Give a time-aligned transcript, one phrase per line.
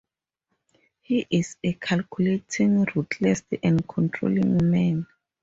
[1.03, 5.05] He is a calculating, ruthless, and controlling man.